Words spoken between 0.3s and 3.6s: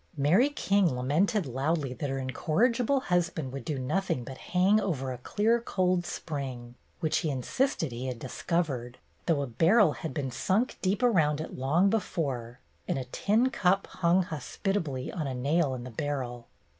King lamented loudly that her incor rigible husband